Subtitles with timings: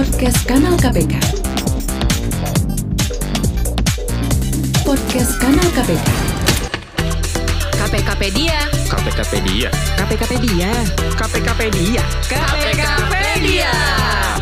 [0.00, 1.12] Podcast Kanal KPK.
[4.80, 6.08] Podcast Kanal KPK.
[7.76, 8.58] KPKpedia.
[8.88, 9.68] KPKpedia.
[10.00, 10.70] KPKpedia.
[11.20, 12.02] KPKpedia.
[12.32, 13.72] KPKpedia.
[13.76, 14.39] Halo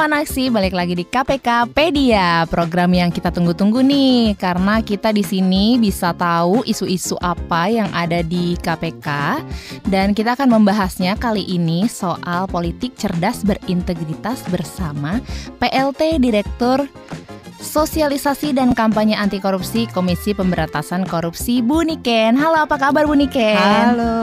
[0.00, 5.76] kawan aksi, balik lagi di KPKpedia, program yang kita tunggu-tunggu nih karena kita di sini
[5.76, 9.08] bisa tahu isu-isu apa yang ada di KPK
[9.92, 15.20] dan kita akan membahasnya kali ini soal politik cerdas berintegritas bersama
[15.60, 16.88] PLT Direktur
[17.60, 22.40] Sosialisasi dan Kampanye Anti Korupsi Komisi Pemberantasan Korupsi Bu Niken.
[22.40, 23.52] Halo, apa kabar Bu Niken?
[23.52, 24.16] Halo,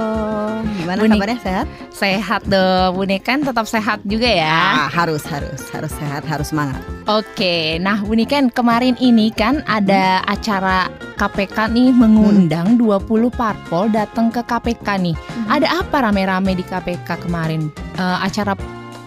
[0.77, 1.17] gimana Bunik.
[1.17, 1.65] kabarnya sehat?
[1.89, 4.85] Sehat dong, Bu Niken tetap sehat juga ya.
[4.85, 6.79] Ah, harus harus harus sehat, harus semangat.
[7.07, 14.29] Oke, nah Bu Niken kemarin ini kan ada acara KPK nih mengundang 20 parpol datang
[14.29, 15.15] ke KPK nih.
[15.47, 17.71] Ada apa rame-rame di KPK kemarin?
[17.97, 18.53] Eh, acara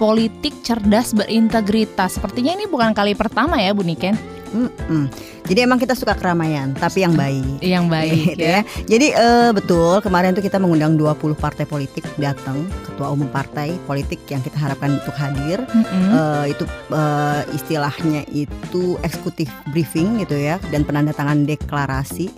[0.00, 2.16] politik cerdas berintegritas.
[2.16, 4.39] Sepertinya ini bukan kali pertama ya Bu Niken.
[4.50, 5.06] Mm-mm.
[5.46, 7.62] Jadi emang kita suka keramaian, tapi yang baik.
[7.62, 8.60] Yang baik Gitu ya.
[8.86, 14.22] Jadi eh, betul kemarin tuh kita mengundang 20 partai politik datang, ketua umum partai politik
[14.30, 15.62] yang kita harapkan untuk hadir.
[15.70, 16.06] Mm-mm.
[16.14, 22.30] Eh, itu eh, istilahnya itu eksekutif briefing gitu ya dan penandatangan deklarasi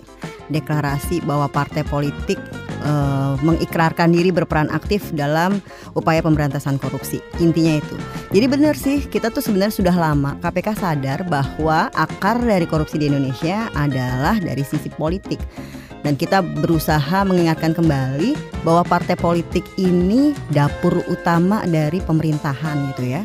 [0.51, 2.35] deklarasi bahwa partai politik
[2.83, 5.63] eh, mengikrarkan diri berperan aktif dalam
[5.97, 7.23] upaya pemberantasan korupsi.
[7.39, 7.95] Intinya itu.
[8.35, 13.07] Jadi benar sih kita tuh sebenarnya sudah lama KPK sadar bahwa akar dari korupsi di
[13.09, 15.39] Indonesia adalah dari sisi politik.
[16.03, 18.35] Dan kita berusaha mengingatkan kembali
[18.67, 23.23] bahwa partai politik ini dapur utama dari pemerintahan gitu ya.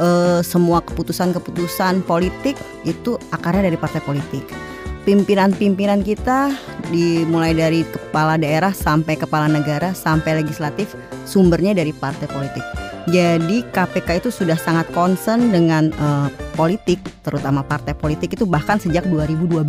[0.00, 2.56] Eh, semua keputusan-keputusan politik
[2.88, 4.69] itu akarnya dari partai politik.
[5.10, 6.54] Pimpinan-pimpinan kita
[6.94, 10.94] dimulai dari kepala daerah sampai kepala negara sampai legislatif
[11.26, 12.62] sumbernya dari partai politik.
[13.10, 19.02] Jadi KPK itu sudah sangat concern dengan eh, politik, terutama partai politik itu bahkan sejak
[19.10, 19.66] 2012.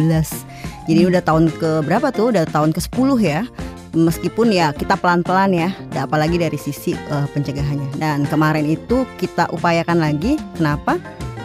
[0.85, 2.37] Jadi udah tahun ke berapa tuh?
[2.37, 3.41] Udah tahun ke-10 ya
[3.97, 7.97] meskipun ya kita pelan-pelan ya, apalagi dari sisi eh, pencegahannya.
[7.97, 11.01] Dan kemarin itu kita upayakan lagi, kenapa?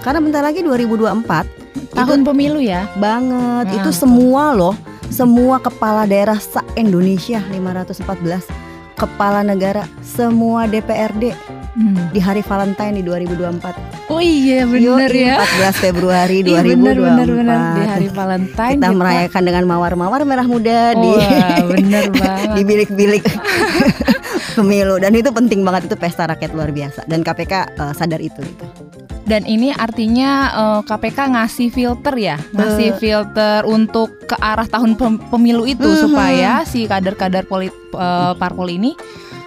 [0.07, 2.87] Karena bentar lagi 2024 Tahun pemilu ya.
[2.95, 3.75] banget, Nah.
[3.75, 4.79] itu semua loh,
[5.09, 8.47] semua kepala daerah se Indonesia 514
[8.95, 11.35] kepala negara, semua DPRD
[11.75, 12.09] Hmm.
[12.09, 13.77] di hari Valentine di 2024.
[14.09, 15.37] Oh iya bener Yoi, ya.
[15.37, 16.73] 14 Februari Iya, 2024.
[16.73, 17.59] bener, bener, bener.
[17.77, 22.55] Di hari Valentine kita merayakan dengan mawar-mawar merah muda di Wah, bener banget.
[22.55, 23.25] di bilik-bilik
[24.57, 28.41] pemilu dan itu penting banget itu pesta rakyat luar biasa dan KPK eh, sadar itu
[28.41, 28.65] gitu.
[29.27, 35.19] Dan ini artinya eh, KPK ngasih filter ya, ngasih filter untuk ke arah tahun pem-
[35.27, 35.99] pemilu itu Mhm.
[36.01, 38.95] supaya si kader-kader polit eh, parpol ini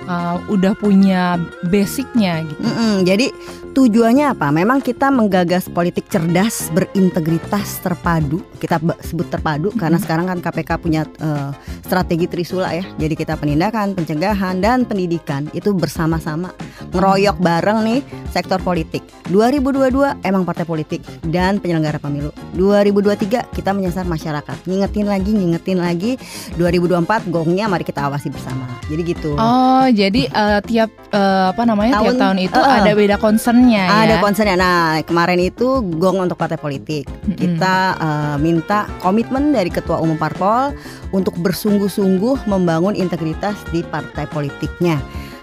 [0.02, 2.60] eh, udah punya basicnya gitu.
[2.60, 3.32] Mm-mm, jadi
[3.74, 4.50] tujuannya apa?
[4.50, 8.42] Memang kita menggagas politik cerdas, berintegritas, terpadu.
[8.58, 11.52] Kita sebut terpadu karena sekarang kan KPK punya eh,
[11.86, 12.86] strategi trisula ya.
[12.98, 16.52] Jadi kita penindakan, pencegahan dan pendidikan itu bersama-sama
[16.92, 18.00] ngeroyok bareng nih
[18.34, 19.02] sektor politik.
[19.30, 22.34] 2022 emang partai politik dan penyelenggara pemilu.
[22.58, 24.66] 2023 kita menyasar masyarakat.
[24.66, 26.12] Ngingetin lagi, ngingetin lagi.
[26.58, 28.66] 2024 gongnya mari kita awasi bersama.
[28.90, 29.38] Jadi gitu.
[29.38, 33.16] Oh, jadi eh, tiap eh, apa namanya tiap Tahun- tahun itu eh, ada beda
[33.60, 34.00] concernnya ya.
[34.08, 34.56] Ada concernnya.
[34.56, 37.04] Nah, kemarin itu gong untuk partai politik.
[37.28, 40.72] Kita eh, minta komitmen dari ketua umum parpol
[41.12, 45.00] untuk bersungguh-sungguh membangun integritas di partai politiknya.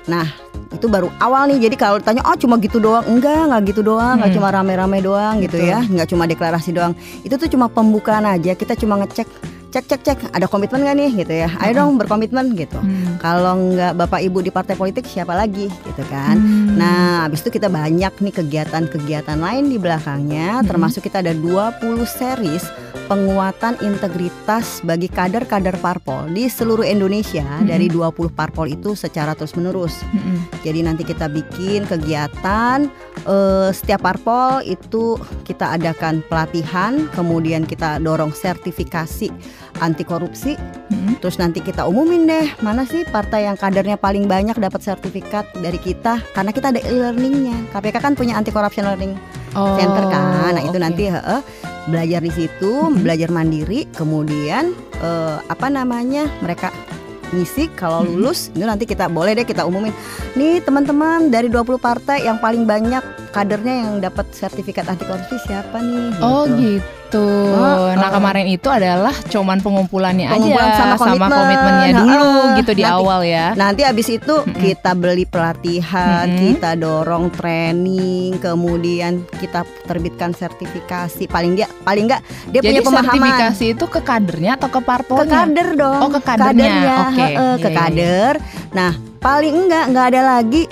[0.06, 0.26] Nah,
[0.70, 1.66] itu baru awal nih.
[1.68, 4.38] Jadi kalau ditanya, oh cuma gitu doang, enggak, enggak gitu doang, enggak Hmm.
[4.38, 5.70] cuma rame-rame doang gitu Betul.
[5.70, 6.94] ya, enggak cuma deklarasi doang.
[7.26, 8.54] Itu tuh cuma pembukaan aja.
[8.54, 9.26] Kita cuma ngecek,
[9.76, 11.52] cek cek cek, ada komitmen nggak nih gitu ya?
[11.60, 12.80] Ayo dong berkomitmen gitu.
[12.80, 13.20] Hmm.
[13.20, 16.40] Kalau nggak bapak ibu di partai politik siapa lagi gitu kan?
[16.40, 16.80] Hmm.
[16.80, 20.68] Nah, habis itu kita banyak nih kegiatan-kegiatan lain di belakangnya, Mhm.
[20.72, 22.64] termasuk kita ada 20 series
[23.06, 27.66] penguatan integritas bagi kader-kader parpol di seluruh Indonesia Mhm.
[27.66, 30.02] dari 20 parpol itu secara terus-menerus.
[30.10, 30.60] Mm-mm.
[30.60, 32.90] Jadi nanti kita bikin kegiatan
[33.22, 39.30] eh, setiap parpol itu kita adakan pelatihan, kemudian kita dorong sertifikasi
[39.78, 40.54] anti korupsi
[40.90, 41.18] Mm-mm.
[41.18, 45.78] Terus nanti kita umumin deh mana sih partai yang kadernya paling banyak dapat sertifikat dari
[45.78, 47.70] kita karena kita ada e-learningnya.
[47.70, 49.14] KPK kan punya anti corruption learning
[49.56, 50.52] Oh, center kan.
[50.52, 50.84] Nah itu oke.
[50.84, 51.40] nanti heeh,
[51.88, 53.00] belajar di situ, Mhm.
[53.00, 56.72] belajar mandiri, kemudian eh, apa namanya mereka
[57.32, 58.08] ngisi kalau Mhm.
[58.12, 59.90] lulus itu nanti kita boleh deh kita umumin
[60.32, 63.02] nih teman-teman dari 20 partai yang paling banyak
[63.34, 66.22] kadernya yang dapat sertifikat anti korupsi siapa nih?
[66.22, 66.80] Oh gitu.
[67.06, 67.22] Gitu.
[67.48, 68.12] Oh, nah oh.
[68.12, 71.30] kemarin itu adalah cuman pengumpulannya Pengumpulan aja sama komitmen.
[71.30, 72.56] komitmennya dulu Heeh.
[72.58, 73.46] gitu di Nanti- awal ya.
[73.54, 76.40] Nanti abis itu kita beli pelatihan, Mm-mm.
[76.52, 81.24] kita dorong training, kemudian kita terbitkan sertifikasi.
[81.26, 84.80] Paling dia, paling enggak dia Jadi punya pemahaman sertifikasi itu ke kadernya atau ke ke
[84.82, 85.30] parpolnya?
[85.46, 86.00] kader dong.
[86.02, 86.74] Oh, ke kadernya.
[87.06, 87.16] Oke.
[87.16, 88.34] heeh, ke Iya, iya, kader.
[88.72, 90.62] Nah, paling enggak enggak ada lagi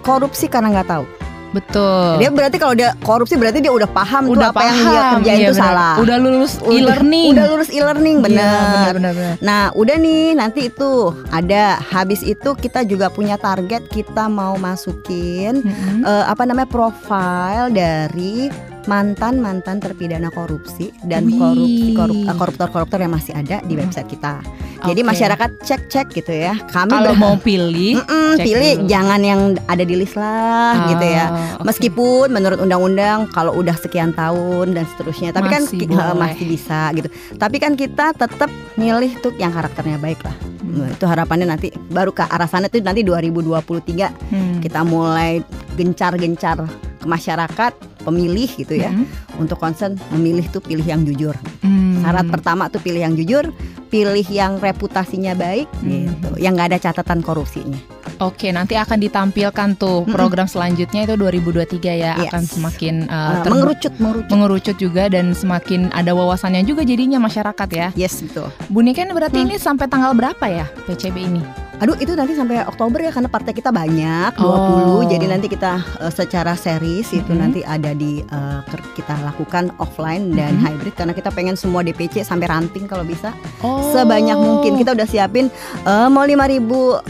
[0.00, 1.04] korupsi karena nggak tahu.
[1.52, 2.18] Betul.
[2.18, 5.12] Dia berarti kalau dia korupsi berarti dia udah paham tuh udah apa yang dia paham,
[5.14, 5.64] kerjain iya itu benar.
[5.68, 5.94] salah.
[6.00, 7.30] Udah lulus e-learning.
[7.30, 8.48] Udah lulus e-learning Iya, bener.
[8.48, 9.34] benar benar benar.
[9.38, 10.90] Nah, udah nih nanti itu
[11.28, 11.64] ada.
[11.82, 16.02] Habis itu kita juga punya target kita mau masukin Mm-mm.
[16.02, 18.48] eh, apa namanya profile dari
[18.84, 21.36] mantan mantan terpidana korupsi dan Wih.
[21.36, 24.42] korupsi korup- eh, koruptor-koruptor yang masih ada di website kita.
[24.82, 26.58] Jadi masyarakat cek-cek gitu ya.
[26.66, 28.88] Kami Kalau mau pilih, Mm-mm, cek pilih dulu.
[28.88, 31.24] jangan yang ada di list lah gitu ya.
[31.24, 31.64] Ah, oke.
[31.64, 36.02] Meskipun menurut undang-undang kalau udah sekian tahun dan seterusnya, tapi kan Masih ki- boleh.
[36.02, 37.06] eh, masih bisa gitu.
[37.32, 40.34] Tapi kan kita tetap milih tuh yang karakternya baik lah.
[40.60, 40.90] Hmm.
[40.90, 44.58] Itu harapannya nanti baru ke arah sana tuh nanti 2023 Hmm.
[44.58, 45.46] kita mulai
[45.76, 46.58] gencar-gencar
[46.98, 49.06] ke masyarakat pemilih gitu ya Mm-mm.
[49.38, 51.34] untuk concern memilih tuh pilih yang jujur.
[51.60, 52.02] Hmm.
[52.02, 53.54] Syarat pertama tuh pilih yang jujur,
[53.88, 56.10] pilih yang reputasinya baik Hmm.
[56.10, 57.78] gitu, yang nggak ada catatan korupsinya.
[58.18, 62.28] Oke, nanti akan ditampilkan tuh program selanjutnya itu 2023 ya Yes.
[62.28, 64.30] akan semakin uh, Uh, ter- mengerucut, mengerucut.
[64.30, 67.88] mengerucut juga dan semakin ada wawasannya juga jadinya masyarakat ya.
[67.94, 68.50] Yes betul.
[68.66, 69.46] Bu Niken berarti Hmm.
[69.48, 71.42] ini sampai tanggal berapa ya PCB ini?
[71.82, 75.02] Aduh itu nanti sampai Oktober ya karena partai kita banyak 20 Oh.
[75.02, 77.40] jadi nanti kita uh, secara series itu Mhm.
[77.42, 78.62] nanti ada di uh,
[78.94, 80.62] kita lakukan offline dan Mhm.
[80.62, 83.90] hybrid karena kita pengen semua DPC sampai ranting kalau bisa Oh.
[83.90, 85.50] sebanyak mungkin kita udah siapin
[85.82, 87.02] uh, mau 5000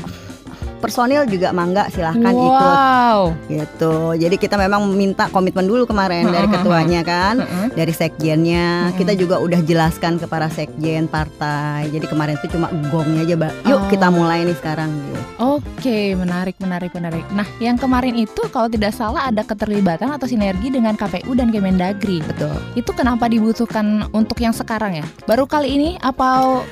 [0.82, 3.20] personil juga mangga silahkan ikut wow.
[3.46, 7.46] gitu jadi kita memang minta komitmen dulu kemarin dari ketuanya kan
[7.78, 13.22] dari sekjennya kita juga udah jelaskan ke para sekjen partai jadi kemarin itu cuma gongnya
[13.22, 13.90] aja mbak yuk Oh.
[13.90, 15.20] kita mulai nih sekarang gitu.
[15.42, 17.24] Oke, menarik, menarik, menarik.
[17.34, 22.22] Nah, yang kemarin itu kalau tidak salah ada keterlibatan atau sinergi dengan KPU dan Kemendagri.
[22.22, 25.06] betul Itu kenapa dibutuhkan untuk yang sekarang ya?
[25.26, 26.62] Baru kali ini apa?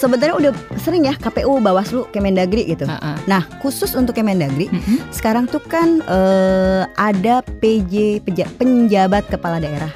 [0.00, 3.16] sebenarnya udah sering ya KPU Bawaslu Kemendagri gitu Heeh.
[3.28, 5.12] nah khusus untuk Kemendagri Mm-mm.
[5.12, 8.24] sekarang tuh kan eh, ada PJ
[8.56, 9.92] penjabat kepala daerah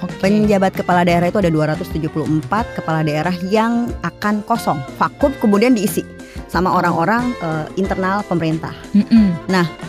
[0.00, 0.16] Oke.
[0.24, 6.06] penjabat kepala daerah itu ada 274 kepala daerah yang akan kosong vakum kemudian diisi
[6.48, 9.36] sama orang-orang eh, internal pemerintah Mm-mm.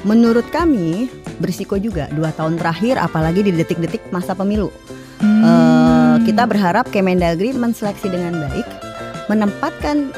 [0.04, 1.08] menurut kami
[1.40, 4.70] berisiko juga dua tahun terakhir apalagi di detik-detik masa pemilu
[5.22, 5.46] Hmm.
[5.46, 8.66] Eh, kita berharap Kemendagri menseleksi dengan baik,
[9.30, 10.10] menempatkan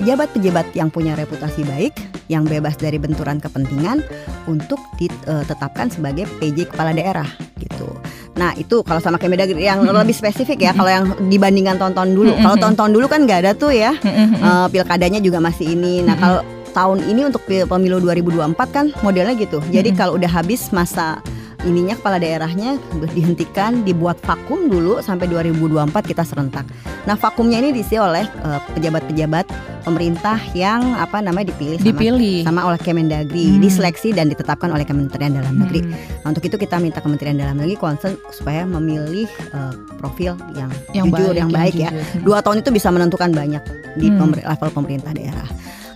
[0.00, 1.92] pejabat-pejabat yang punya reputasi baik,
[2.26, 4.02] yang bebas dari benturan kepentingan
[4.50, 7.26] untuk ditetapkan sebagai PJ kepala daerah
[7.58, 7.88] gitu.
[8.36, 12.32] Nah itu kalau sama Kemendagri yang lebih spesifik ya, kalau yang dibandingkan tahun-tahun dulu.
[12.36, 12.62] Kalau Mm-mm.
[12.62, 14.28] tahun-tahun dulu kan nggak ada tuh ya, Mm-mm.
[14.36, 16.04] eh, pilkadanya juga masih ini.
[16.04, 16.40] Nah kalau
[16.76, 19.64] tahun ini untuk pemilu 2024 kan modelnya gitu.
[19.72, 21.24] Jadi kalau udah habis masa
[21.66, 22.78] ininya kepala daerahnya
[23.10, 25.66] dihentikan, dibuat vakum dulu sampai 2024
[26.06, 26.62] kita serentak.
[27.04, 29.50] Nah vakumnya ini diisi oleh eh, pejabat-pejabat
[29.82, 32.38] pemerintah yang apa namanya dipilih sama dipilih.
[32.42, 33.62] sama oleh Kemendagri, Hmm.
[33.62, 35.82] diseleksi dan ditetapkan oleh Kementerian Dalam Negeri.
[35.82, 35.94] Hmm.
[36.22, 41.06] Nah, untuk itu kita minta Kementerian Dalam Negeri concern supaya memilih eh, profil yang, yang
[41.08, 41.90] jujur, baik, yang baik ya.
[41.90, 42.22] jujur.
[42.24, 43.62] Dua tahun itu bisa menentukan banyak
[43.94, 44.34] di Hmm.
[44.34, 45.46] level pemerintah daerah.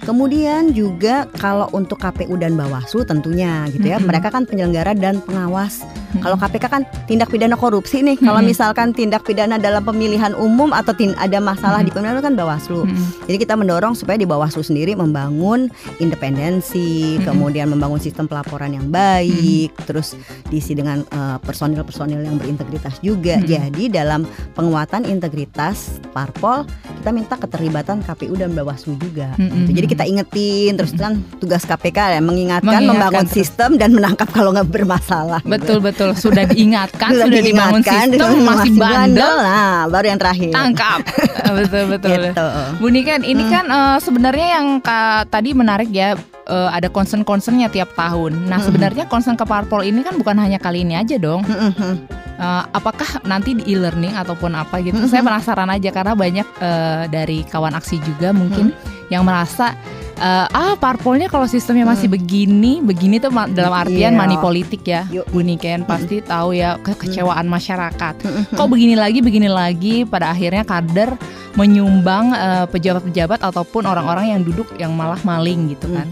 [0.01, 4.09] Kemudian juga kalau untuk KPU dan Bawaslu tentunya gitu ya, Mm-mm.
[4.09, 5.85] mereka kan penyelenggara dan pengawas.
[5.85, 6.25] Mm-mm.
[6.25, 8.17] Kalau KPK kan tindak pidana korupsi nih.
[8.17, 8.51] Kalau Mm-mm.
[8.51, 12.01] misalkan tindak pidana dalam pemilihan umum atau ada masalah di Mm-mm.
[12.01, 12.89] pemilihan kan Bawaslu.
[12.89, 13.29] Mm-mm.
[13.29, 15.69] Jadi kita mendorong supaya di Bawaslu sendiri membangun
[16.01, 17.29] independensi, Mm-mm.
[17.29, 20.17] kemudian membangun sistem pelaporan yang baik, terus
[20.49, 23.37] diisi dengan eh, personil-personil yang berintegritas juga.
[23.37, 23.49] Mm-mm.
[23.49, 24.25] Jadi dalam
[24.57, 26.65] penguatan integritas parpol
[27.01, 29.37] kita minta keterlibatan KPU dan Bawaslu juga.
[29.37, 29.69] Mm-mm.
[29.69, 29.71] Gitu.
[29.77, 33.35] Jadi kita ingetin terus kan tugas KPK ya mengingatkan, Mengingatkan membangun terus.
[33.37, 35.43] sistem dan menangkap kalau nggak bermasalah.
[35.43, 35.51] gitu.
[35.51, 40.51] Betul betul sudah diingatkan, Sudah sudah, dibangun sistem masih bandel, Nah, baru yang terakhir.
[40.51, 40.99] tangkap.
[41.61, 42.15] Betul betul.
[42.31, 42.47] Gitu.
[42.79, 43.51] Bu Niken, ini Hmm.
[43.51, 46.15] kan eh, sebenarnya yang Kak tadi menarik ya
[46.47, 48.47] eh, ada concern-concernnya tiap tahun.
[48.47, 48.67] Nah, Hmm.
[48.67, 51.43] sebenarnya concern ke parpol ini kan bukan hanya kali ini aja dong.
[51.43, 52.07] Mm-mm.
[52.37, 54.97] Eh, apakah nanti di e-learning ataupun apa gitu?
[54.97, 55.09] Mhm.
[55.09, 58.71] Saya penasaran aja karena banyak eh, dari kawan aksi juga mungkin
[59.11, 59.75] yang merasa
[60.17, 64.19] eh, ah parpolnya kalau sistemnya masih begini, begini tuh ma- dalam artian Iya.
[64.19, 65.03] money politik ya.
[65.09, 65.27] Yuk.
[65.29, 68.15] Bu Niken pasti tahu ya kekecewaan masyarakat.
[68.21, 68.45] Mm-mm.
[68.53, 71.17] Kok begini lagi, begini lagi, pada akhirnya kader
[71.55, 76.07] menyumbang eh, pejabat-pejabat ataupun orang-orang yang duduk yang malah maling gitu kan.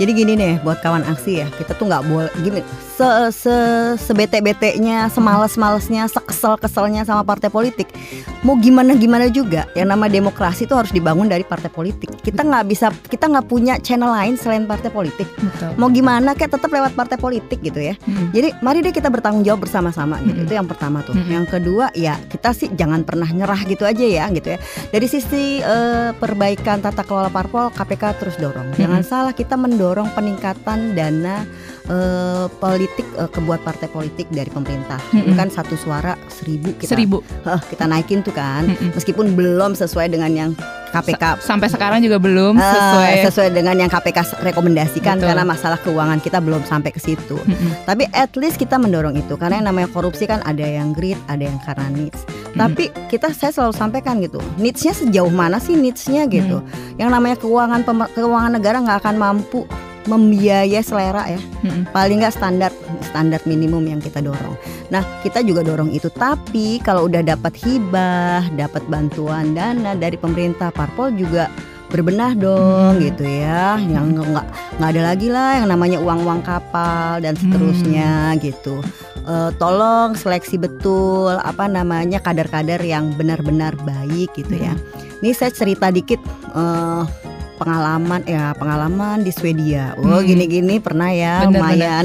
[0.00, 2.60] Jadi gini nih buat kawan aksi ya, kita tuh nggak boleh gini
[2.92, 3.56] se se
[3.98, 7.88] sebete betenya, semales malesnya, sekesel keselnya sama partai politik.
[8.46, 12.10] Mau gimana gimana juga, yang nama demokrasi itu harus dibangun dari partai politik.
[12.20, 15.26] Kita nggak bisa, kita nggak punya channel lain selain partai politik.
[15.38, 15.74] Betul.
[15.78, 17.94] Mau gimana kayak tetap lewat partai politik gitu ya.
[18.06, 18.26] Mm.
[18.34, 20.42] Jadi mari deh kita bertanggung jawab bersama-sama gitu.
[20.42, 20.48] Mm-mm.
[20.50, 21.14] Itu yang pertama tuh.
[21.16, 21.32] Mm-mm.
[21.32, 24.58] Yang kedua ya kita sih jangan pernah nyerah gitu aja ya gitu ya.
[24.90, 28.74] Dari sisi eh, perbaikan tata kelola parpol KPK terus dorong.
[28.76, 31.48] Jangan salah kita mendorong peningkatan dana
[31.88, 35.00] eh, politik eh, kebuat partai politik dari pemerintah.
[35.10, 35.38] Itu Mm-mm.
[35.40, 37.24] kan satu suara seribu kita Seribu.
[37.48, 38.68] Heh, kita naikin tuh kan.
[38.68, 38.92] Mm-mm.
[38.92, 40.50] Meskipun belum sesuai dengan yang
[40.92, 43.12] KPK Sampai sekarang juga belum eh, sesuai.
[43.32, 45.32] sesuai dengan yang KPK rekomendasikan Betul.
[45.32, 47.40] karena masalah keuangan kita belum sampai ke situ.
[47.40, 47.88] Mm-mm.
[47.88, 51.48] Tapi at least kita mendorong itu karena yang namanya korupsi kan ada yang greed, ada
[51.48, 52.20] yang karena needs.
[52.52, 56.60] Tapi kita saya selalu sampaikan gitu, needsnya sejauh mana sih needsnya gitu.
[57.00, 57.80] Yang namanya keuangan
[58.12, 59.64] keuangan negara nggak akan mampu
[60.02, 61.38] membiayai selera ya.
[61.62, 61.86] Mm-mm.
[61.94, 62.70] Paling nggak standar
[63.06, 64.58] standar minimum yang kita dorong.
[64.90, 66.10] Nah kita juga dorong itu.
[66.10, 71.46] Tapi kalau udah dapat hibah, dapat bantuan dana dari pemerintah, parpol juga
[71.88, 73.04] berbenah dong Hmm.
[73.04, 73.76] gitu ya.
[73.78, 74.46] Yang nggak
[74.80, 77.42] nggak ada lagi lah yang namanya uang-uang kapal dan Hmm.
[77.46, 78.10] seterusnya
[78.42, 78.82] gitu.
[79.22, 84.74] Eh, tolong seleksi betul apa namanya kader-kader yang benar-benar baik gitu ya.
[85.18, 86.18] Ini saya cerita dikit
[86.50, 87.02] eh,
[87.54, 89.94] pengalaman ya pengalaman di Swedia.
[89.94, 90.26] Oh Hmm.
[90.26, 92.04] gini-gini pernah ya Bener, lumayan.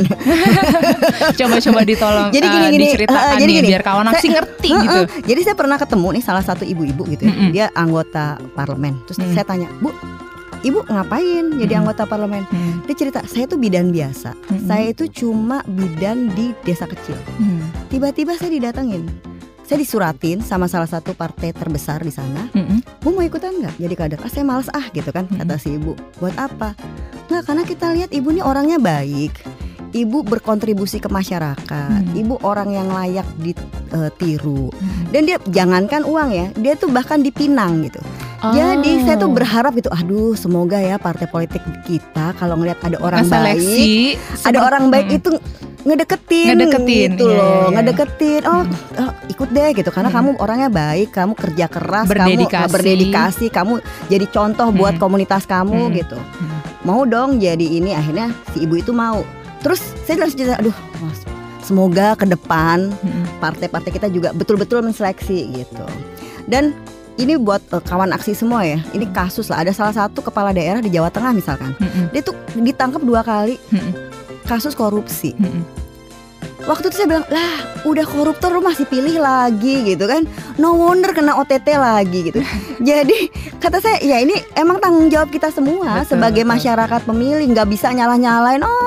[1.40, 3.68] Coba-coba ditolong Jadi eh, gini-gini, diceritakan eh, jadi nih gini.
[3.68, 5.00] biar kawan aksi ngerti gitu.
[5.02, 5.26] Heeh.
[5.26, 7.34] Jadi saya pernah ketemu nih salah satu ibu-ibu gitu ya.
[7.34, 7.50] Mm-mm.
[7.52, 8.94] Dia anggota parlemen.
[9.06, 9.34] Terus Mm.
[9.34, 9.90] saya tanya, "Bu,
[10.64, 11.80] Ibu ngapain jadi Mm.
[11.84, 12.82] anggota parlemen?" Hmm.
[12.88, 14.34] Dia cerita, "Saya tuh bidan biasa.
[14.34, 14.66] Mm-mm.
[14.66, 17.18] Saya itu cuma bidan di desa kecil.
[17.38, 17.68] Hmm.
[17.92, 19.06] Tiba-tiba saya didatengin.
[19.68, 22.48] Saya disuratin sama salah satu partai terbesar di sana.
[22.56, 23.04] Mm-mm.
[23.04, 24.20] Bu mau ikutan nggak jadi kader?
[24.24, 25.92] Ah saya males ah gitu kan kata si ibu.
[26.24, 26.72] Buat apa?
[27.28, 29.44] Nggak karena kita lihat ibu ini orangnya baik.
[29.92, 32.02] Ibu berkontribusi ke masyarakat.
[32.04, 32.16] Hmm.
[32.16, 34.72] Ibu orang yang layak ditiru.
[34.72, 35.04] Hmm.
[35.12, 38.00] Dan dia jangankan uang ya, dia tuh bahkan dipinang gitu.
[38.38, 39.36] Jadi saya tuh Oh.
[39.36, 44.14] berharap gitu, aduh semoga ya partai politik kita kalau ngelihat ada orang baik, Seleksi,
[44.46, 45.20] ada orang baik Mm-mm.
[45.20, 45.30] itu
[45.82, 47.68] ngedeketin, Ngedeketin, gitu iya, loh, iya, iya.
[47.74, 48.42] ngedeketin.
[48.44, 48.74] Oh, Mm.
[48.94, 50.16] eh, ikut deh gitu karena Mm.
[50.16, 52.62] kamu orangnya baik, kamu kerja keras, kamu Berdedikasi.
[52.62, 53.74] eh, berdedikasi, kamu
[54.06, 55.02] jadi contoh buat Mm.
[55.02, 55.94] komunitas kamu Mm.
[55.96, 56.18] gitu.
[56.20, 56.58] Mm.
[56.84, 59.26] Mau dong jadi ini akhirnya si ibu itu mau.
[59.60, 61.26] Terus saya langsung cerita, aduh, mas,
[61.60, 63.24] semoga ke depan Mm-mm.
[63.40, 65.88] partai-partai kita juga betul-betul menseleksi gitu.
[66.46, 66.76] Dan
[67.18, 68.80] ini buat eh, kawan aksi semua ya.
[68.94, 69.66] Ini kasus lah.
[69.66, 71.74] Ada salah satu kepala daerah di Jawa Tengah misalkan.
[71.78, 72.14] Mm-mm.
[72.14, 73.94] Dia tuh ditangkap dua kali Mm-mm.
[74.46, 75.34] kasus korupsi.
[76.68, 77.54] Waktu itu saya bilang, lah
[77.88, 80.28] udah koruptor lu masih pilih lagi gitu kan.
[80.60, 82.44] No wonder kena OTT lagi gitu.
[82.90, 86.54] Jadi kata saya, ya ini emang tanggung jawab kita semua Betul, sebagai betul.
[86.60, 87.46] masyarakat pemilih.
[87.56, 88.87] nggak bisa nyalah-nyalain, oh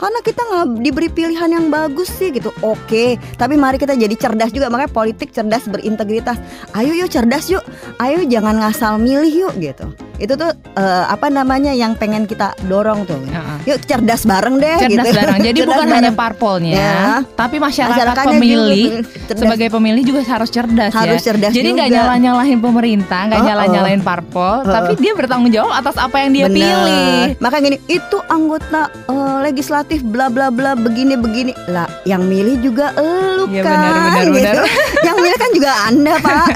[0.00, 2.48] karena kita nggak diberi pilihan yang bagus sih gitu.
[2.64, 4.72] Oke, tapi mari kita jadi cerdas juga.
[4.72, 6.40] Makanya politik cerdas berintegritas.
[6.72, 7.62] Ayo yuk cerdas yuk.
[8.00, 9.92] Ayo jangan ngasal milih yuk gitu.
[10.20, 13.16] Itu tuh eh, apa namanya yang pengen kita dorong tuh.
[13.18, 13.58] Uh-uh.
[13.64, 15.16] Yuk cerdas bareng deh Cerdas gitu.
[15.16, 15.38] bareng.
[15.40, 15.96] Jadi Cerdas bukan bareng.
[15.98, 17.00] hanya parpolnya, Ya.
[17.34, 19.40] tapi masyarakat pemilih juga cerdas.
[19.40, 21.24] sebagai pemilih juga harus cerdas harus ya.
[21.26, 24.68] cerdas Jadi nggak nyalah nyalahin pemerintah, nggak Oh, nyalah nyalahin parpol, Oh.
[24.68, 26.60] tapi dia bertanggung jawab atas apa yang dia Bener.
[26.60, 27.20] pilih.
[27.38, 31.52] Maka gini, itu anggota eh, legislatif bla bla bla begini begini.
[31.66, 33.72] Lah, yang milih juga elu Iya, kan.
[33.72, 34.36] benar, benar, gitu.
[34.36, 34.56] benar.
[35.00, 36.46] yang milih kan juga Anda, Pak.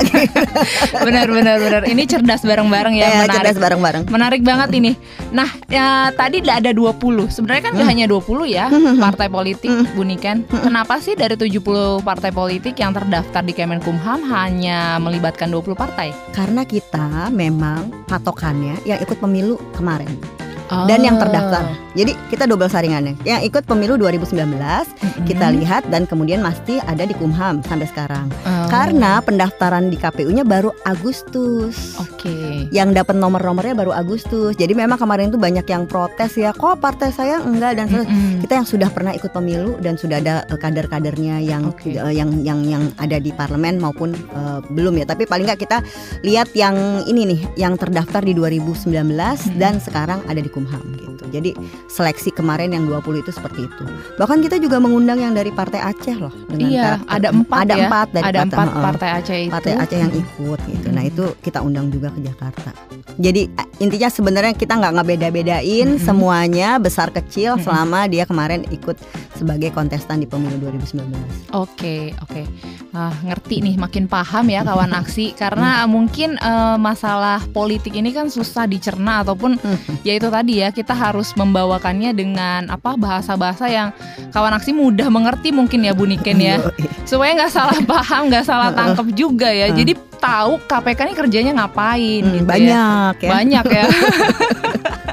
[1.06, 1.82] benar benar benar.
[1.84, 3.53] Ini cerdas bareng-bareng ya, Ya, menarik.
[3.54, 4.04] Cerdas bareng-bareng.
[4.10, 4.92] Menarik banget ini.
[5.30, 7.30] Nah, ya, tadi ada 20.
[7.30, 7.94] Sebenarnya kan nggak Hmm.
[7.94, 8.66] hanya 20 ya
[8.98, 10.44] partai politik, Bu Niken.
[10.50, 16.10] Kenapa sih dari 70 partai politik yang terdaftar di Kemenkumham hanya melibatkan 20 partai?
[16.34, 20.10] Karena kita memang patokannya yang ikut pemilu kemarin
[20.68, 21.22] dan yang Oh.
[21.22, 21.64] terdaftar.
[21.94, 23.14] Jadi kita double saringannya.
[23.22, 25.24] Yang ikut pemilu 2019 Mm-mm.
[25.24, 28.26] kita lihat dan kemudian masih ada di Kumham sampai sekarang.
[28.42, 28.66] Oh.
[28.66, 31.94] Karena pendaftaran di KPU-nya baru Agustus.
[31.96, 32.66] Oke.
[32.72, 34.56] yang dapat nomor-nomornya baru Agustus.
[34.56, 38.10] Jadi memang kemarin itu banyak yang protes ya, kok partai saya enggak dan seterusnya.
[38.10, 38.40] Mm-mm.
[38.40, 41.94] kita yang sudah pernah ikut pemilu dan sudah ada eh, kader-kadernya yang Oke.
[41.94, 45.06] eh, yang yang yang ada di parlemen maupun eh, belum ya.
[45.06, 45.78] Tapi paling nggak kita
[46.24, 48.90] lihat yang ini nih, yang terdaftar di 2019
[49.54, 51.13] dan sekarang ada di Kumham gitu.
[51.34, 51.50] Jadi
[51.88, 53.84] seleksi kemarin yang 20 itu seperti itu.
[54.14, 56.30] Bahkan kita juga mengundang yang dari Partai Aceh loh.
[56.46, 57.82] dengan Iya, karakter- ada empat ada ya.
[57.84, 59.50] empat dari Ada partai- empat partai Aceh itu.
[59.50, 60.86] partai Aceh yang ikut gitu.
[60.88, 61.10] Nah Hmm.
[61.10, 62.70] itu kita undang juga ke Jakarta.
[63.16, 63.46] Jadi
[63.78, 66.02] intinya sebenarnya kita nggak ngebeda-bedain Mm-mm.
[66.02, 67.64] semuanya besar kecil Mm-mm.
[67.64, 68.98] selama dia kemarin ikut
[69.32, 71.14] sebagai kontestan di pemilu 2019.
[71.52, 72.42] Oke, oke.
[72.90, 78.26] Ah, ngerti nih, makin paham ya kawan aksi karena mungkin eh, masalah politik ini kan
[78.28, 79.58] susah dicerna ataupun
[80.02, 83.88] ya itu tadi ya kita harus membawakannya dengan apa bahasa-bahasa yang
[84.28, 86.60] kawan aksi mudah mengerti mungkin ya Bu Niken ya.
[87.02, 89.70] Supaya nggak salah paham, nggak salah tangkap juga ya.
[89.70, 92.48] Jadi tahu KPK ini kerjanya ngapain Hmm, gitu ya.
[92.50, 93.30] banyak ya.
[93.30, 93.84] Banyak ya.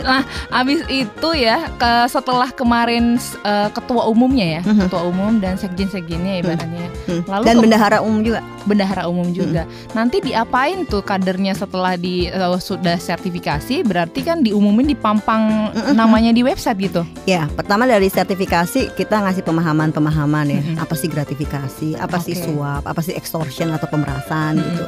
[0.00, 0.22] nah,
[0.54, 4.80] abis itu ya ke setelah kemarin eh, ketua umumnya ya, Mhm.
[4.84, 6.86] ketua umum dan sekjen-sekjennya ibaratnya.
[7.06, 7.22] Hmm.
[7.24, 8.40] Lalu Dan bendahara umum juga.
[8.68, 9.64] bendahara umum juga.
[9.92, 13.80] Nanti diapain tuh kadernya setelah di eh, sudah sertifikasi?
[13.82, 15.94] Berarti kan diumumin dipampang Mhm.
[15.94, 17.02] namanya di website gitu.
[17.24, 20.60] Ya, pertama dari sertifikasi kita ngasih pemahaman-pemahaman ya.
[20.60, 20.76] Mm-mm.
[20.78, 22.44] Apa sih gratifikasi, apa sih Oke.
[22.44, 24.68] suap, apa sih extortion atau pemerasan Mm-mm.
[24.68, 24.84] gitu.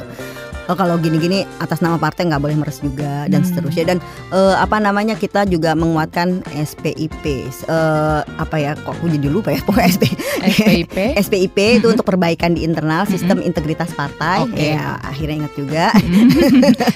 [0.71, 3.47] Oh, kalau gini-gini atas nama partai nggak boleh meres juga dan Hmm.
[3.51, 3.97] seterusnya dan
[4.29, 7.23] eh, apa namanya kita juga menguatkan SPIP
[7.67, 10.03] eh, apa ya kok aku jadi lupa ya pokoknya SP,
[10.47, 10.95] SPIP.
[11.19, 14.71] SPIP itu untuk perbaikan di internal sistem integritas partai Oke.
[14.71, 15.85] ya akhirnya ingat juga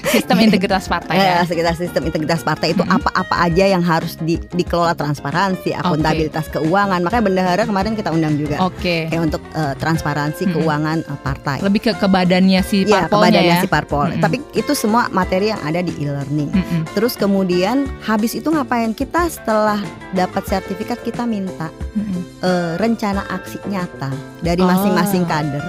[0.07, 1.23] Sistem integritas partai ya.
[1.35, 7.01] Eh, sekitar sistem integritas partai itu apa-apa aja yang harus di- dikelola transparansi, akuntabilitas keuangan.
[7.01, 9.09] Makanya bendahara kemarin kita undang juga Oke.
[9.09, 11.57] kayak untuk eh, transparansi keuangan eh, partai.
[11.59, 13.57] Lebih ke ke badannya si Iya, parpolnya ya.
[13.59, 14.13] si parpol.
[14.13, 14.21] Mm-mm.
[14.21, 16.49] Tapi itu semua materi yang ada di e-learning.
[16.51, 16.81] Mm-mm.
[16.93, 18.91] Terus kemudian habis itu ngapain?
[18.91, 19.81] Kita setelah
[20.11, 22.21] dapat sertifikat kita minta Mm-mm.
[22.41, 24.67] eh, rencana aksi nyata dari Oh.
[24.67, 25.61] masing-masing kader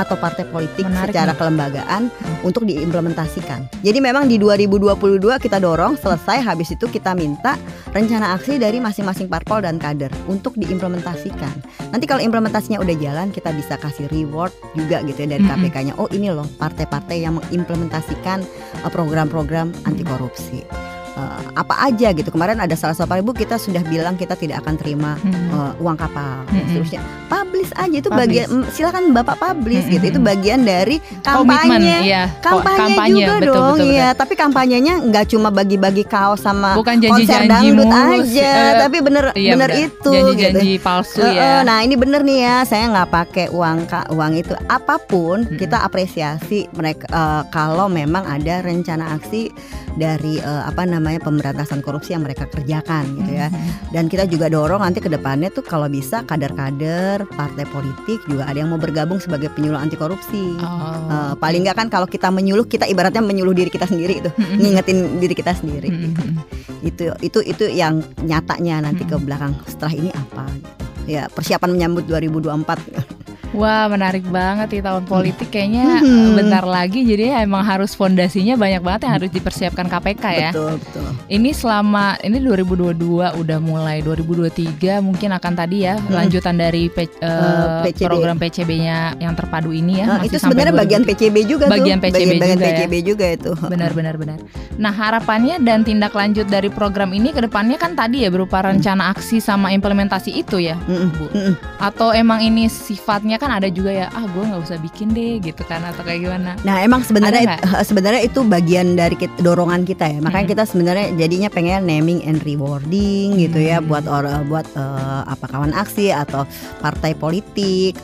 [0.00, 1.38] atau partai politik Menarik secara nih.
[1.38, 2.02] kelembagaan
[2.40, 3.68] untuk diimplementasikan.
[3.84, 4.96] Jadi memang di 2022
[5.36, 7.60] kita dorong selesai habis itu kita minta
[7.92, 11.52] rencana aksi dari masing-masing parpol dan kader untuk diimplementasikan.
[11.92, 15.68] Nanti kalau implementasinya udah jalan kita bisa kasih reward juga gitu ya dari Mm-mm.
[15.68, 15.94] KPK-nya.
[16.00, 18.40] Oh ini loh partai-partai yang mengimplementasikan
[18.80, 20.64] eh, program-program anti korupsi.
[21.10, 24.78] Eh, apa aja gitu kemarin ada salah satu ibu kita sudah bilang kita tidak akan
[24.78, 25.50] terima Mm-mm.
[25.50, 26.70] eh, uang kapal dan Mm-mm.
[26.70, 28.20] seterusnya publish aja itu Publish.
[28.22, 30.12] bagian mm, silakan bapak publish gitu Mm-mm.
[30.14, 32.30] itu bagian dari kampanye iya.
[32.38, 37.02] Ko- kampanye, juga betul, dong betul, iya tapi kampanyenya nggak cuma bagi-bagi kaos sama Bukan
[37.02, 37.10] konser
[37.42, 39.84] janji-janji dangdut mulus, aja eh, tapi bener Iya, bener benar.
[39.90, 40.84] itu janji-janji gitu.
[40.86, 41.66] palsu Eh, ya.
[41.66, 45.58] nah ini bener nih ya saya nggak pakai uang uang itu apa pun Mm-mm.
[45.58, 49.50] kita apresiasi mereka eh, kalau memang ada rencana aksi
[49.92, 53.90] dari eh, apa namanya pemberantasan korupsi yang mereka kerjakan gitu ya Mhm.
[53.90, 58.56] dan kita juga dorong nanti ke depannya tuh kalau bisa kader-kader partai politik juga ada
[58.56, 60.56] yang mau bergabung sebagai penyuluh anti korupsi.
[60.58, 64.30] Oh, Eh, paling nggak kan kalau kita menyuluh kita ibaratnya menyuluh diri kita sendiri itu
[64.30, 64.56] Mhm.
[64.58, 65.88] ngingetin diri kita sendiri.
[65.90, 66.34] Mhm.
[66.82, 70.68] Itu itu itu yang nyatanya nanti ke belakang setelah ini apa gitu.
[71.08, 72.78] Ya persiapan menyambut 2024.
[73.50, 76.38] Wah menarik banget di tahun politik kayaknya Mhm.
[76.38, 80.50] bentar lagi jadi ya emang harus fondasinya banyak banget yang harus dipersiapkan KPK ya.
[80.50, 81.06] Betul betul.
[81.26, 82.94] Ini selama ini 2022
[83.34, 86.10] udah mulai 2023 mungkin akan tadi ya Mhm.
[86.10, 88.06] lanjutan dari P- eh, Eh, PCB.
[88.06, 90.06] program PCB-nya yang terpadu ini ya.
[90.08, 91.10] Nah, itu sebenarnya bagian 2023.
[91.10, 92.06] PCB juga Bagian tuh.
[92.06, 92.70] PCB bagian, juga ya.
[92.76, 93.50] PCB juga itu.
[93.66, 94.38] Benar benar benar.
[94.76, 99.10] Nah, harapannya dan tindak lanjut dari program ini ke depannya kan tadi ya berupa rencana
[99.10, 100.78] aksi sama implementasi itu ya.
[100.80, 101.24] Mm-mm, Bu.
[101.28, 101.54] mm-mm.
[101.76, 105.64] Atau emang ini sifatnya kan ada juga ya, ah gue nggak usah bikin deh gitu
[105.64, 106.60] kan atau kayak gimana?
[106.60, 110.18] Nah emang sebenarnya it- sebenarnya itu bagian dari kit- dorongan kita ya.
[110.18, 110.52] Makanya Mm-mm.
[110.54, 113.88] kita sebenarnya jadinya pengen naming and rewarding gitu ya Hmm.
[113.88, 116.44] buat or- buat eh, apa kawan aksi atau
[116.78, 117.48] partai politik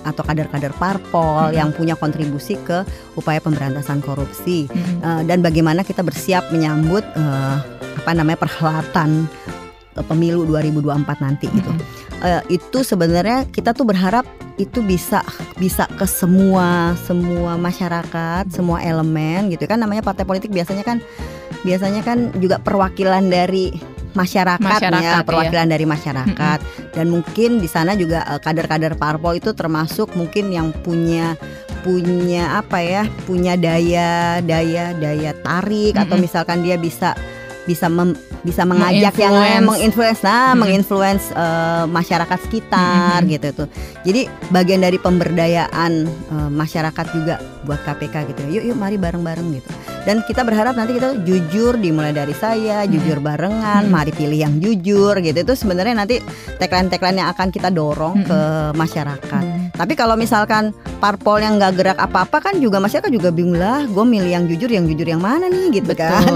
[0.02, 1.54] atau kader-kader parpol Mm-mm.
[1.54, 2.80] yang punya kontribusi ke
[3.12, 4.98] upaya pemberantasan korupsi Mm-mm.
[4.98, 7.56] Eh, dan bagaimana kita bersiap menyambut eh,
[7.96, 9.28] apa namanya perhelatan
[10.04, 11.70] pemilu 2024 nanti gitu.
[11.72, 12.24] Mm-mm.
[12.24, 14.24] Eh, itu sebenarnya kita tuh berharap
[14.56, 15.20] itu bisa
[15.60, 20.98] bisa ke semua semua masyarakat, semua elemen gitu kan namanya partai politik biasanya kan
[21.64, 23.76] biasanya kan juga perwakilan dari
[24.16, 25.26] masyarakat, Masyarakat, ya, iya.
[25.28, 26.58] perwakilan dari masyarakat
[26.96, 31.36] dan mungkin di sana juga eh, kader-kader parpol itu termasuk mungkin yang punya
[31.84, 36.24] punya apa ya punya daya daya daya tarik atau Mm-mm.
[36.26, 37.14] misalkan dia bisa
[37.66, 40.22] bisa mem- bisa mengajak yang Menginfluence.
[40.22, 40.62] nah Mm-mm.
[40.62, 43.32] menginfluence eh, masyarakat sekitar Mm-mm.
[43.32, 43.68] gitu tuh
[44.02, 49.70] jadi bagian dari pemberdayaan eh, masyarakat juga buat KPK gitu yuk yuk mari bareng-bareng gitu
[50.02, 53.90] dan kita berharap nanti kita jujur dimulai dari saya jujur barengan Mm.
[53.90, 56.22] mari pilih yang jujur gitu itu sebenarnya nanti
[56.56, 58.30] tagline-tagline yang akan kita dorong Mm-mm.
[58.30, 58.40] ke
[58.72, 59.65] masyarakat Mm.
[59.76, 64.02] Tapi kalau misalkan parpol yang nggak gerak apa-apa kan juga masyarakat juga bingung lah gue
[64.02, 66.24] milih yang jujur yang jujur yang mana nih gitu kan.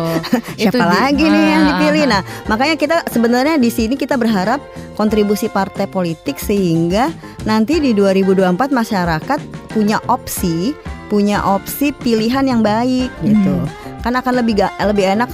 [0.55, 2.03] Itu siapa di- lagi nih yang Ah, dipilih?
[2.03, 4.61] ah, nah makanya kita sebenarnya di sini kita berharap
[4.95, 7.09] kontribusi partai politik sehingga
[7.43, 8.37] nanti di 2024
[8.71, 10.77] masyarakat punya opsi
[11.07, 13.55] punya opsi pilihan yang baik gitu.
[13.57, 13.67] Hmm.
[14.01, 15.29] kan akan lebih lebih enak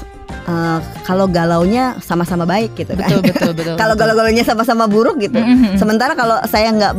[0.49, 3.07] uh, kalau galaunya sama-sama baik gitu kan.
[3.11, 3.75] Betul betul betul.
[3.81, 5.39] kalau galau-galaunya sama-sama buruk gitu.
[5.39, 5.77] Mm-mm.
[5.77, 6.95] Sementara kalau saya nggak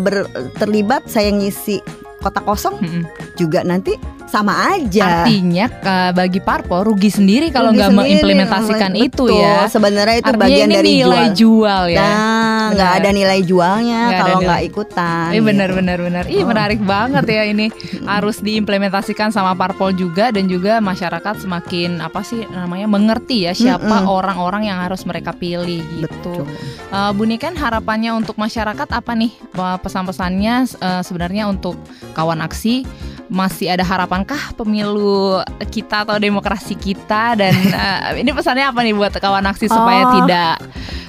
[0.60, 1.82] terlibat, saya ngisi
[2.22, 3.04] kotak kosong Mm-mm.
[3.40, 3.96] juga nanti
[4.28, 5.24] sama aja.
[5.24, 9.40] Artinya eh, bagi parpol rugi sendiri kalau nggak mengimplementasikan itu betul.
[9.40, 9.66] ya.
[9.68, 11.36] Sebenarnya itu Artinya bagian ini dari nilai jual.
[11.38, 12.02] jual, ya.
[12.04, 15.28] Nah, nggak ada nilai jualnya ada kalau nggak ikutan.
[15.32, 15.80] Iya benar gitu.
[15.80, 16.24] benar benar.
[16.28, 16.48] Ih Oh.
[16.48, 17.66] menarik banget ya ini
[18.12, 24.04] harus diimplementasikan sama parpol juga dan juga masyarakat semakin apa sih namanya mengerti ya siapa
[24.04, 24.12] Mm-mm.
[24.12, 26.08] orang-orang yang harus mereka pilih gitu.
[26.08, 26.44] Betul.
[26.92, 31.76] Eh, Bu Niken harapannya untuk masyarakat apa nih pesan-pesannya eh, sebenarnya untuk
[32.14, 32.84] kawan aksi
[33.28, 37.54] masih ada harapankah pemilu kita atau demokrasi kita dan
[38.14, 40.12] eh, ini pesannya apa nih buat kawan aksi supaya Oh.
[40.20, 40.56] tidak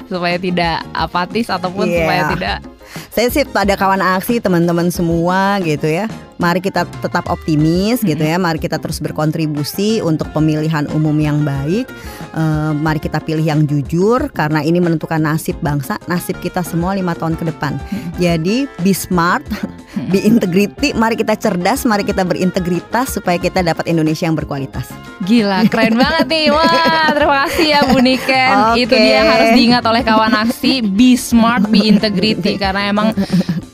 [0.06, 1.98] supaya tidak apatis ataupun Iya.
[2.02, 2.56] supaya tidak
[3.12, 6.08] Saya sih pada kawan aksi teman-teman semua gitu ya.
[6.38, 8.38] Mari kita tetap optimis gitu ya.
[8.38, 11.90] Mari kita terus berkontribusi untuk pemilihan umum yang baik.
[12.38, 17.18] Eh, mari kita pilih yang jujur karena ini menentukan nasib bangsa, nasib kita semua lima
[17.18, 17.74] tahun ke depan.
[18.22, 19.42] Jadi be smart,
[20.14, 20.94] be integrity.
[20.94, 24.86] Mari kita cerdas, mari kita berintegritas supaya kita dapat Indonesia yang berkualitas.
[25.26, 26.46] Gila, keren banget nih.
[26.54, 28.54] Wah, terima kasih ya Bu Niken.
[28.70, 28.86] Oke.
[28.86, 33.10] Itu dia yang harus diingat oleh kawan aksi, be smart, be integrity karena emang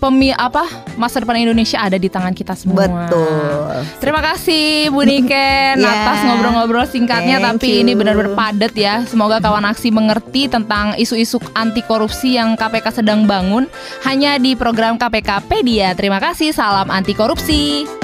[0.04, 0.68] pemi apa
[1.00, 2.84] masa depan Indonesia ada di tangan kita semua.
[2.84, 3.88] Betul.
[4.04, 5.88] Terima kasih Bu Niken Ya.
[6.04, 7.80] atas ngobrol-ngobrol singkatnya Thank tapi you.
[7.88, 9.00] ini benar-benar padat ya.
[9.08, 13.64] Semoga kawan aksi mengerti tentang isu-isu anti korupsi yang KPK sedang bangun
[14.04, 15.96] hanya di program KPK Pedia.
[15.96, 18.03] Terima kasih, salam anti korupsi.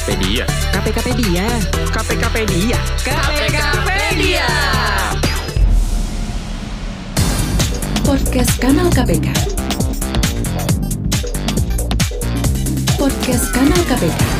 [0.00, 0.48] KPKpedia.
[0.72, 1.44] KPKpedia.
[1.92, 2.78] KPKpedia.
[3.04, 4.48] KPKpedia.
[8.00, 9.28] Podcast Kanal KPK.
[12.96, 14.39] Podcast Kanal KPK.